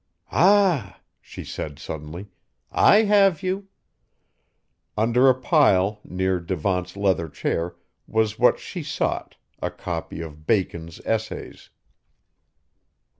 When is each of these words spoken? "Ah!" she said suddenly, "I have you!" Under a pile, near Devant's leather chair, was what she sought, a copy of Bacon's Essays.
"Ah!" 0.31 0.99
she 1.21 1.43
said 1.45 1.77
suddenly, 1.77 2.25
"I 2.71 3.03
have 3.03 3.43
you!" 3.43 3.67
Under 4.97 5.29
a 5.29 5.35
pile, 5.39 5.99
near 6.03 6.39
Devant's 6.39 6.97
leather 6.97 7.29
chair, 7.29 7.75
was 8.07 8.39
what 8.39 8.57
she 8.57 8.81
sought, 8.81 9.35
a 9.61 9.69
copy 9.69 10.19
of 10.21 10.47
Bacon's 10.47 11.01
Essays. 11.05 11.69